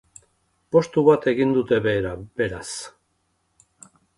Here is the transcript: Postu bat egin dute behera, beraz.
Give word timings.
Postu 0.75 1.03
bat 1.09 1.27
egin 1.33 1.53
dute 1.57 1.79
behera, 1.89 2.15
beraz. 2.43 2.67